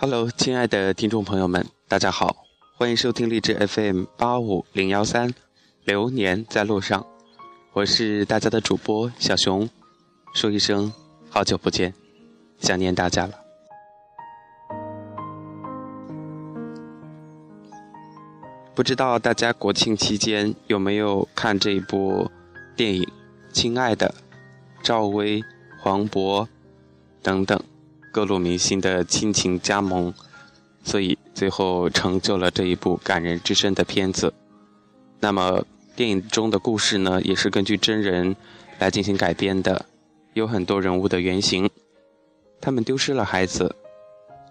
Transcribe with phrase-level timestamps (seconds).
[0.00, 2.44] Hello，亲爱的听众朋友们，大家好，
[2.76, 5.34] 欢迎收听励志 FM 八五零幺三，
[5.82, 7.04] 流年在路上，
[7.72, 9.68] 我是大家的主播小熊，
[10.34, 10.92] 说一声
[11.28, 11.92] 好久不见，
[12.60, 13.34] 想念大家了。
[18.76, 22.30] 不知道大家国庆期间有没有看这一部
[22.76, 23.02] 电影
[23.52, 24.14] 《亲爱的》，
[24.80, 25.42] 赵薇、
[25.80, 26.46] 黄渤
[27.20, 27.60] 等等。
[28.10, 30.12] 各路明星的亲情加盟，
[30.82, 34.32] 所以最后成就了这一部感人至深的片子。
[35.20, 38.34] 那么，电影中的故事呢，也是根据真人
[38.78, 39.86] 来进行改编的，
[40.34, 41.68] 有很多人物的原型，
[42.60, 43.74] 他们丢失了孩子，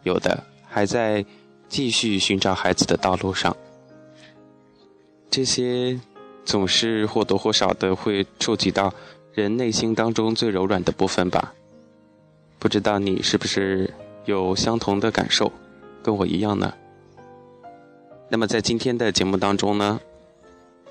[0.03, 1.25] 有的还在
[1.69, 3.55] 继续寻找孩子的道路上。
[5.29, 5.99] 这些
[6.45, 8.93] 总是或多或少的会触及到
[9.33, 11.53] 人内心当中最柔软的部分吧。
[12.59, 13.93] 不知道你是不是
[14.25, 15.51] 有相同的感受，
[16.01, 16.73] 跟我一样呢？
[18.29, 19.99] 那么在今天的节目当中呢，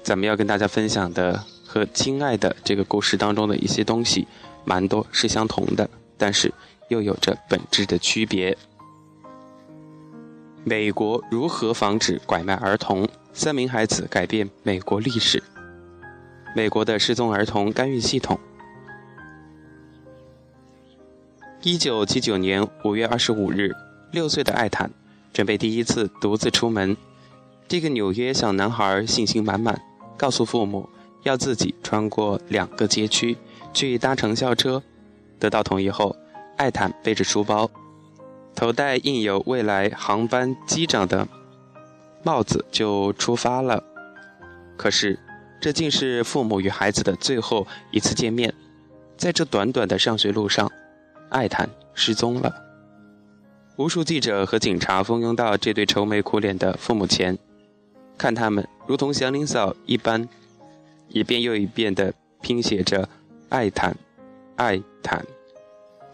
[0.02, 4.26] 咱们要跟大家分享的和《亲爱的》这个故事当中的一些东西，
[4.64, 6.52] 蛮多是相同的，但是
[6.88, 8.56] 又有着本质的区别。
[10.64, 13.06] 美国如何防止拐卖儿童？
[13.32, 15.42] 三名孩子改变美国历史。
[16.54, 18.40] 美国的失踪儿童干预系统。
[21.66, 23.74] 一九七九年五月二十五日，
[24.12, 24.88] 六岁的艾坦
[25.32, 26.96] 准备第一次独自出门。
[27.66, 29.76] 这个纽约小男孩信心满满，
[30.16, 30.88] 告诉父母
[31.24, 33.36] 要自己穿过两个街区
[33.74, 34.80] 去搭乘校车。
[35.40, 36.14] 得到同意后，
[36.56, 37.68] 艾坦背着书包，
[38.54, 41.26] 头戴印有未来航班机长的
[42.22, 43.82] 帽子就出发了。
[44.76, 45.18] 可是，
[45.60, 48.54] 这竟是父母与孩子的最后一次见面。
[49.16, 50.70] 在这短短的上学路上。
[51.28, 52.62] 艾坦失踪了，
[53.76, 57.36] 无数记者和警察蜂拥到这对愁眉苦脸的父母前，
[58.16, 60.28] 看他们如同祥林嫂一般，
[61.08, 63.08] 一遍又一遍地拼写着
[63.50, 63.96] “艾坦，
[64.54, 65.26] 艾坦”。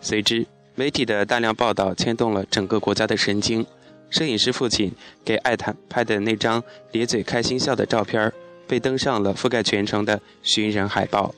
[0.00, 3.64] 随之，媒体的大量报道牵动了整个国家的神经。
[4.10, 4.92] 摄影师父亲
[5.24, 8.32] 给艾坦拍的那张咧嘴开心笑的照片，
[8.66, 11.34] 被登上了覆盖全城的寻人海报，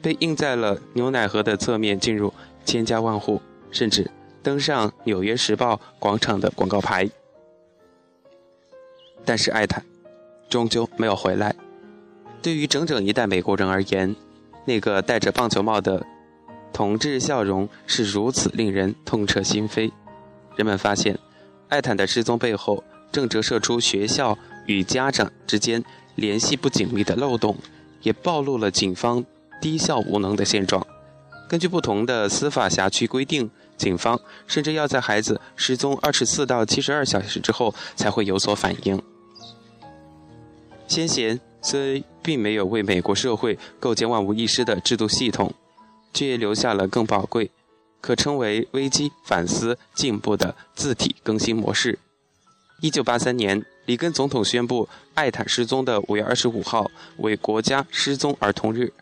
[0.00, 2.32] 被印在了牛奶盒的侧面，进入。
[2.68, 3.40] 千家万户，
[3.70, 4.10] 甚至
[4.42, 7.08] 登上《纽约时报》广场的广告牌。
[9.24, 9.82] 但是艾坦
[10.50, 11.56] 终究没有回来。
[12.42, 14.14] 对于整整一代美国人而言，
[14.66, 16.06] 那个戴着棒球帽的
[16.70, 19.90] 同志笑容是如此令人痛彻心扉。
[20.54, 21.18] 人们发现，
[21.70, 24.36] 艾坦的失踪背后正折射出学校
[24.66, 25.82] 与家长之间
[26.16, 27.56] 联系不紧密的漏洞，
[28.02, 29.24] 也暴露了警方
[29.58, 30.86] 低效无能的现状。
[31.48, 39.02] 根据不同的司法辖区规定，警方甚至要在孩子失踪二十四到七十二小时之后才会有所反应。
[40.86, 45.54] 先贤虽并没有为美国社会构建万无一失的制度系统，
[46.12, 47.50] 却留下了更宝贵、
[48.02, 51.98] 可称为危机反思进步的字体更新模式。
[52.80, 58.92] 一九八三年，里根总统宣布艾坦失踪的五月二十五号为国家失踪儿童日。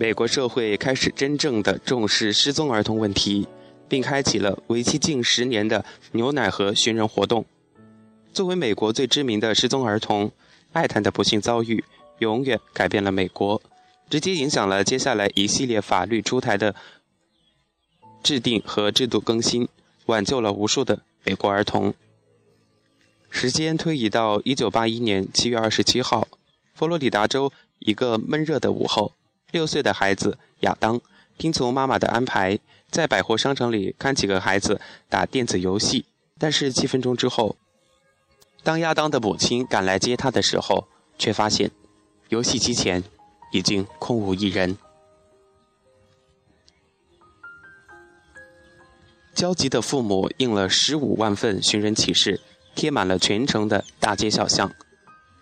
[0.00, 3.48] 美国社会开始真正的重视失踪儿童问题，
[3.88, 7.44] 并开启了为期近十年的牛奶盒寻人活动。
[8.32, 10.30] 作为美国最知名的失踪儿童，
[10.72, 11.82] 艾坦的不幸遭遇
[12.20, 13.60] 永远改变了美国，
[14.08, 16.76] 直接影响了接下来一系列法律出台的
[18.22, 19.66] 制定和制度更新，
[20.06, 21.92] 挽救了无数的美国儿童。
[23.30, 26.28] 时间推移到一九八一年七月二十七号，
[26.72, 29.12] 佛罗里达州一个闷热的午后。
[29.50, 31.00] 六岁的孩子亚当
[31.38, 32.58] 听从妈妈的安排，
[32.90, 36.04] 在百货商场里看几个孩子打电子游戏。
[36.38, 37.56] 但是七分钟之后，
[38.62, 40.86] 当亚当的母亲赶来接他的时候，
[41.18, 41.70] 却发现
[42.28, 43.02] 游戏机前
[43.52, 44.76] 已经空无一人。
[49.34, 52.40] 焦急的父母印了十五万份寻人启事，
[52.74, 54.70] 贴满了全城的大街小巷。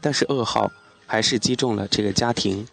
[0.01, 0.71] 但是噩耗
[1.07, 2.69] 还是击中了这个家庭。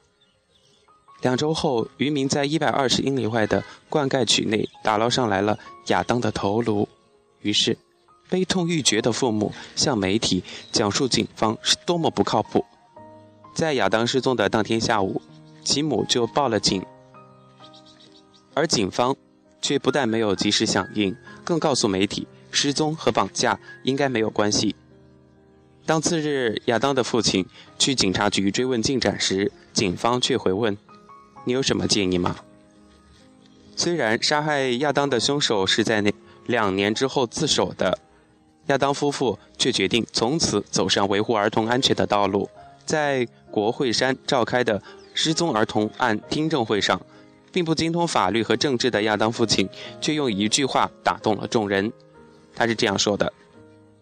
[1.23, 6.87] 两周后，渔民在一百二十英里外的灌溉渠内打捞上来了亚当的头颅。
[7.41, 7.77] 于是，
[8.29, 12.65] 悲痛欲绝的父母向媒体讲述警方是多么不靠谱。
[13.55, 15.21] 在亚当失踪的当天下午，
[15.63, 16.85] 其母就报了警，
[18.53, 19.15] 而警方
[19.61, 21.15] 却不但没有及时响应，
[21.45, 24.75] 更告诉媒体失踪和绑架应该没有关系。
[25.85, 27.45] 当次日亚当的父亲
[27.79, 30.77] 去警察局追问进展时，警方却回问。
[31.45, 32.35] 你有什么建议吗？
[33.75, 36.13] 虽然杀害亚当的凶手是在那
[36.45, 37.97] 两年之后自首的，
[38.67, 42.49] 亚当夫妇却决定从此走上维护儿童安全的道路。
[42.85, 44.81] 在国会山召开的
[45.13, 47.01] 失踪儿童案听证会上，
[47.51, 49.67] 并不精通法律和政治的亚当父亲
[49.99, 51.91] 却用一句话打动了众人。
[52.55, 53.33] 他是这样说的：“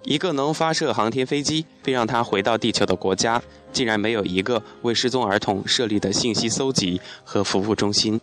[0.03, 8.19] 一个能发射航天飞机并让它回到地球的国家，竟然没有一个为失踪儿童设立的信息搜集和服务中心。”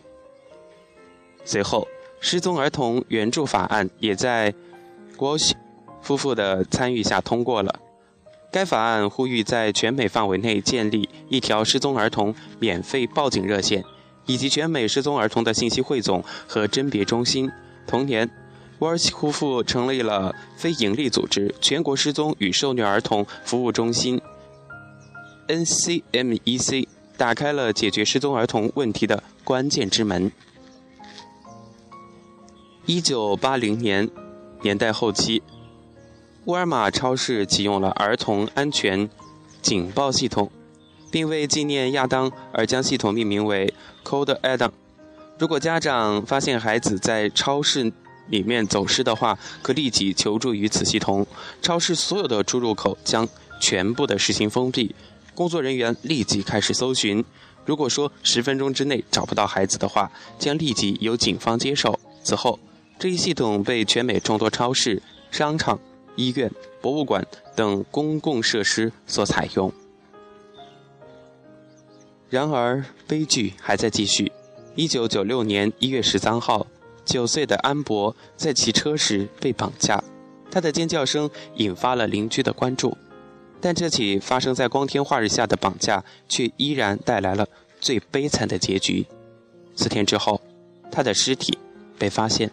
[1.45, 1.87] 随后，
[2.19, 4.53] 失踪儿童援助法案也在
[5.15, 5.37] 郭
[6.01, 7.79] 夫妇的参与下通过了。
[8.51, 13.83] 该法案呼吁在全美范围内建立一条失踪儿童免费报警热线，
[14.25, 17.49] 以及全美失踪儿童的信息汇总和甄别中心。
[17.87, 18.29] 同年，
[18.79, 24.21] 沃尔奇夫妇成立了非营利组织——全国失踪与受虐儿童服务中心
[25.49, 26.87] （NCMEC），
[27.17, 30.31] 打开了解决失踪儿童问题的关键之门。
[32.85, 34.09] 一九八零年
[34.61, 35.43] 年代后期，
[36.45, 39.09] 沃尔玛超市启用了儿童安全
[39.61, 40.49] 警报系统，
[41.11, 43.73] 并为纪念亚当而将系统命名为
[44.05, 44.71] Code Adam。
[45.37, 47.91] 如果家长发现孩子在超市
[48.29, 51.25] 里面走失的话，可立即求助于此系统。
[51.61, 53.27] 超市所有的出入口将
[53.59, 54.95] 全部的实行封闭，
[55.35, 57.23] 工作人员立即开始搜寻。
[57.65, 61.99] 如果说十分钟之内找不到孩子的话，将立即由警方接手。
[62.23, 62.59] 此后。
[63.01, 65.79] 这一系统被全美众多超市、商场、
[66.17, 69.71] 医院、博物馆等公共设施所采用。
[72.29, 74.29] 然而，悲剧还在继续。
[74.75, 76.67] 一九九六年一月十三号，
[77.09, 80.01] 九岁的安博在骑车时被绑架，
[80.51, 82.95] 他的尖叫声引发了邻居的关注。
[83.59, 87.47] 但这起发生在光天化日下的绑架，却依然带来了
[87.81, 89.05] 最悲惨的结局。
[89.75, 90.39] 四天之后，
[90.91, 91.57] 他的尸体
[91.97, 92.51] 被发现。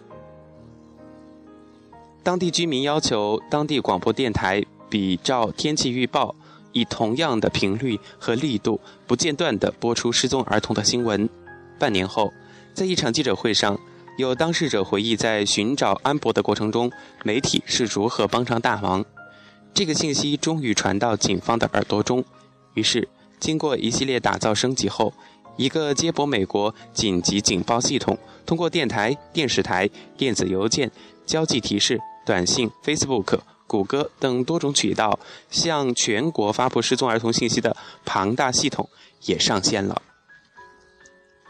[2.23, 6.35] 当地居民要求当地广播电台比照天气预报，
[6.73, 11.29] 以同样的频率和力度不间断地播出失踪儿童的新闻。
[11.79, 12.33] 半年后，
[12.75, 13.79] 在一场记者会上，
[14.17, 16.91] 有当事者回忆在寻找安博的过程中，
[17.23, 19.05] 媒体是如何帮上大忙。
[19.75, 22.25] 这个信息终于传到警方的耳朵中，
[22.75, 23.09] 于是
[23.39, 25.13] 经过一系列打造升级后，
[25.57, 30.91] 一个接驳美国紧急警报系统通过电台、电视台、电子邮件、
[31.25, 32.01] 交际提示。
[32.25, 38.91] 短信、Facebook、谷歌等多种渠道向全国发布失踪儿童信息的庞大系统
[39.27, 40.03] 也上线了。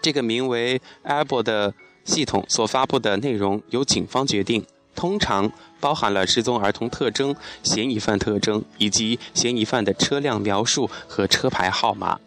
[0.02, 1.72] 这个名为 Apple 的
[2.06, 4.64] 系统所发布的内容由警方决定，
[4.94, 12.18] 通常包含了失踪儿童特征、嫌疑犯特征以及嫌疑犯的车辆描述和车牌号码。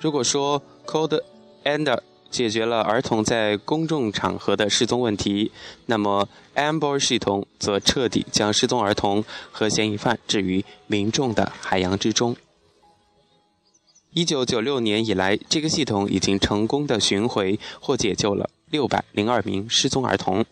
[0.00, 1.22] 如果说 Code
[1.62, 2.00] and
[2.30, 5.52] 解决了儿童在公众场合的失踪问题，
[5.86, 12.36] 那么 Amber 系统则彻底将失踪儿童和嫌疑犯置于民众的海洋之中。
[14.12, 20.44] 一九九六年以来，这个系统已经成功的寻回或解救了六百零二名失踪儿童。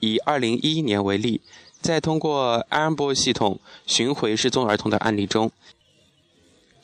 [0.00, 1.40] 以二零一一年为例，
[1.80, 5.50] 在通过 Amber 系统寻回失踪儿童的案例中，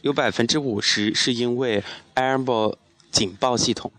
[0.01, 1.85] 有百分之五十是因为
[2.15, 2.77] Amber
[3.11, 3.93] 警报系统。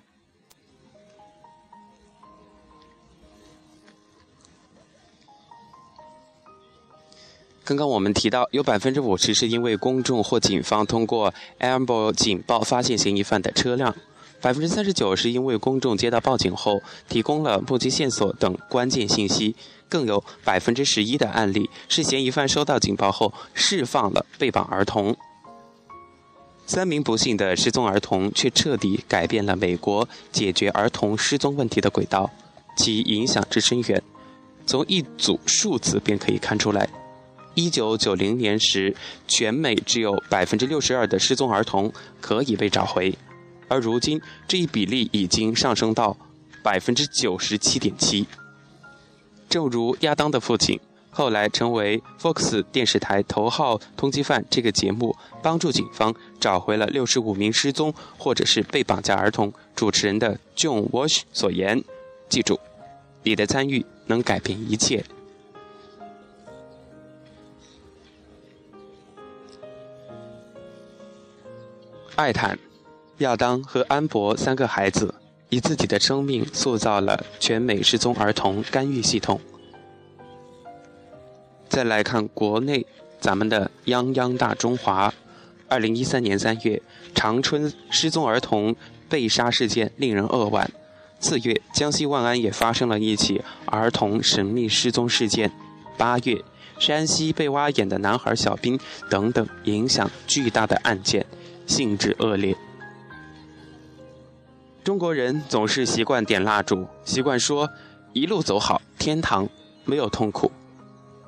[7.63, 13.95] 刚刚我们提到，有百分之五十是因为公众或警方通过 Amber 警报发现嫌疑犯的车辆，
[14.41, 19.55] 百分之三十九是因为公众接到报警后提供了目击线索等关键信息，
[19.89, 25.15] 更有百分之十一的案例是嫌疑犯收到警报后释放了被绑儿童。
[26.67, 32.29] 三名不幸的失踪儿童却彻底改变了美国解决儿童失踪问题的轨道，
[32.77, 34.01] 其影响之深远，
[34.65, 36.89] 从一组数字便可以看出来。
[37.53, 38.95] 一九九零年时，
[39.27, 43.15] 全美只有百分之六十二的失踪儿童可以被找回，
[43.67, 46.15] 而如今这一比例已经上升到
[46.63, 48.27] 百分之九十七点七。
[49.49, 50.79] 正如亚当的父亲
[51.11, 61.83] 后来成为 Fox 电视台头号通缉犯这个节目帮助警方找回了六十五名失踪或者是被绑架儿童主持人的 John Walsh 所言
[62.27, 62.59] ：“记住，
[63.23, 65.05] 你的参与能改变一切。”
[72.15, 72.57] 爱坦、
[73.19, 75.15] 亚当和安博三个孩子
[75.47, 79.39] 以自己的生命塑造了全美失踪儿童干预系统。
[81.69, 82.85] 再来看国内，
[83.21, 85.13] 咱们的泱泱大中华，
[85.69, 86.81] 二零一三年三月，
[87.13, 88.75] 长春失踪儿童
[89.07, 90.69] 被杀事件令人扼腕。
[91.21, 95.49] 四月，江西万安也发生了一起儿童神秘失踪事件。
[95.97, 96.43] 八月，
[96.77, 98.77] 山西被挖眼的男孩小兵
[99.09, 101.25] 等等，影响巨大的案件，
[101.65, 102.55] 性质恶劣。
[104.85, 107.67] 中国人总是习惯点蜡烛，习惯说
[108.13, 109.49] “一路走好，天堂
[109.83, 110.51] 没有痛苦”。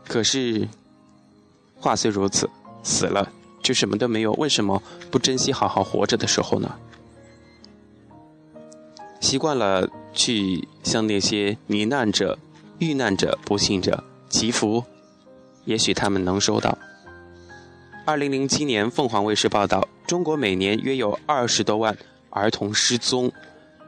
[0.08, 0.68] 可是，
[1.76, 2.48] 话虽如此，
[2.84, 3.28] 死了
[3.64, 4.32] 就什么都没有。
[4.34, 6.76] 为什么不珍惜好好活着的时候呢？
[9.22, 12.38] 习惯了去向那些罹难者、
[12.78, 14.84] 遇难者、不幸者祈福，
[15.66, 16.78] 也许他们能收到。
[18.06, 21.98] 二零零七年，凤凰卫视报道，中国每年约有二十多万
[22.30, 23.32] 儿童失踪。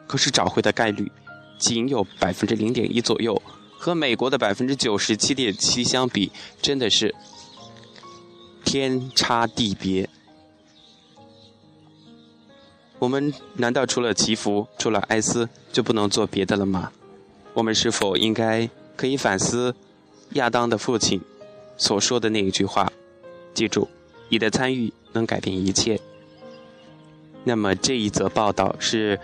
[0.08, 1.12] 可是找回的概率
[1.60, 3.39] 仅有百分之零点一左右，
[3.77, 6.31] 和美国的百分之九十七点七相比，
[6.62, 7.13] 真的是
[8.65, 10.10] 天差地别。
[12.98, 16.91] 我们难道除了祈福、除了哀思，就不能做别的了吗？
[17.53, 19.75] 我们是否应该可以反思
[20.34, 21.22] 亚当的父亲
[21.77, 22.91] 所说的那一句话？
[23.53, 23.88] 记住，
[24.27, 26.00] 你的参与能改变一切。
[27.43, 29.19] 那么这一则报道是。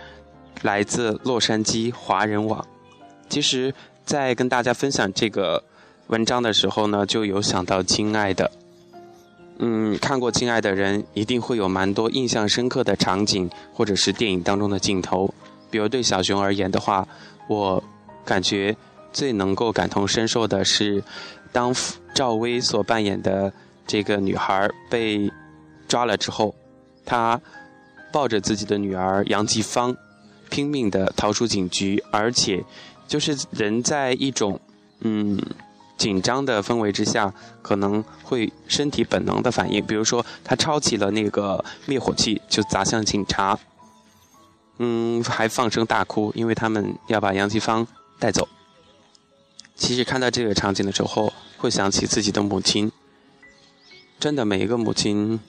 [0.62, 2.66] 来自洛杉矶华人网。
[3.28, 3.74] 其实，
[4.06, 5.62] 在跟大家分享这个
[6.06, 8.50] 文章的时候呢，就有想到《亲爱的》。
[9.58, 15.32] 嗯，看过《亲爱的》人一定会有蛮多印象深刻的场景，或者是电影当中的镜头。
[15.70, 17.06] 比如对小熊而言的话，
[17.48, 17.84] 我
[18.24, 18.74] 感觉
[19.12, 21.04] 最能够感同身受的是，
[21.52, 21.72] 当
[22.14, 23.52] 赵薇所扮演的
[23.86, 25.30] 这个女孩被
[25.86, 26.54] 抓了之后，
[27.04, 27.38] 她
[28.16, 29.94] 抱着自己的女儿杨吉芳。
[30.48, 32.64] 拼命地逃出警局，而且
[33.08, 34.58] 就是人在一种
[35.00, 35.38] 嗯
[35.98, 43.58] 紧张的氛围之下，可能会身体本能的反应，比如说他抄起了那个灭火器就砸向警察，
[44.78, 47.84] 嗯，还放声大哭，因为他们要把杨吉芳
[48.20, 48.48] 带走。
[49.74, 52.90] 其实看到这个场景的时候，会想起自己的母亲。
[54.20, 55.40] 真的，每一个母亲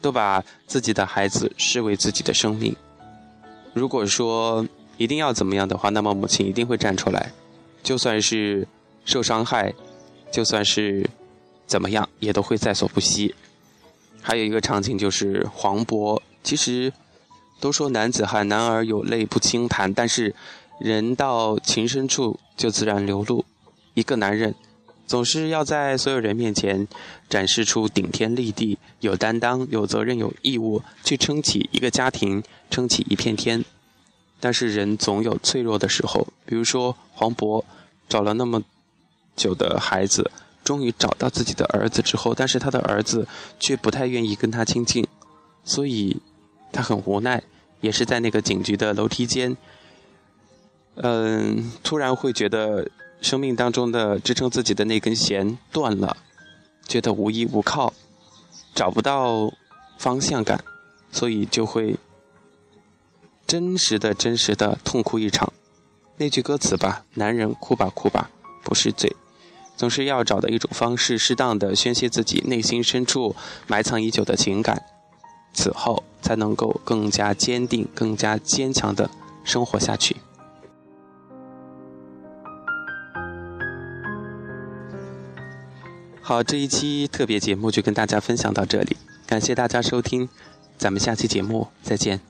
[0.00, 2.74] 都把自己的孩子视为自己的生命。
[3.72, 4.66] 如果说
[4.96, 7.32] 一定要怎么样的话，那么母亲一定会站出来，
[7.82, 8.66] 就算是
[9.04, 9.72] 受伤害，
[10.32, 11.08] 就算是
[11.66, 13.34] 怎么样，也都会在所不惜。
[14.20, 16.92] 还有一个场景就是黄渤，其实
[17.60, 20.34] 都说男子汉，男儿有泪不轻弹，但是
[20.78, 23.44] 人到情深处就自然流露。
[23.94, 24.54] 一个男人
[25.10, 26.86] 总是要在所有人面前
[27.28, 32.44] 展示出顶天立地、有担当、有责任、有义务，去撑起一个家庭。
[32.70, 33.64] 撑起一片天，
[34.38, 36.28] 但是人总有脆弱的时候。
[36.46, 37.64] 比如说黄渤
[38.08, 38.62] 找了那么
[39.34, 40.30] 久的孩子，
[40.62, 43.26] 终于找到自己的儿子之后，但是他的儿子
[43.58, 45.04] 却不太愿意跟他亲近，
[45.64, 46.16] 所以
[46.70, 47.42] 他很无奈，
[47.80, 49.56] 也是在那个警局的楼梯间，
[50.94, 52.88] 嗯，突然会觉得
[53.20, 56.16] 生命当中的支撑自己的那根弦断了，
[56.86, 57.92] 觉得无依无靠，
[58.74, 59.52] 找不到
[59.98, 60.64] 方向感，
[61.10, 61.96] 所以就会。
[63.46, 65.52] 真实的、真实的痛哭一场，
[66.18, 68.30] 那句歌词吧，男人哭吧哭吧，
[68.62, 69.16] 不是罪，
[69.76, 73.34] 总是要找到一种方式，适当的宣泄自己内心深处
[73.66, 74.80] 埋藏已久的情感，
[75.52, 79.10] 此后才能够更加坚定、更加坚强的
[79.42, 80.14] 生活下去。
[86.30, 88.96] 好，这一期特别节目就跟大家分享到这里，
[89.26, 90.28] 感谢大家收听，
[90.78, 92.29] 咱们下期节目再见。